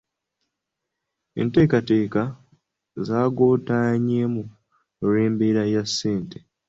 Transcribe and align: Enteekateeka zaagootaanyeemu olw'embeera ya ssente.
Enteekateeka 1.41 2.21
zaagootaanyeemu 3.07 4.43
olw'embeera 5.03 5.63
ya 5.73 5.83
ssente. 5.89 6.37